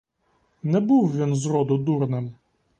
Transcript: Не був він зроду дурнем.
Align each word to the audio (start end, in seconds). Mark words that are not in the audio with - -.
Не 0.63 0.79
був 0.79 1.15
він 1.15 1.35
зроду 1.35 1.77
дурнем. 1.77 2.35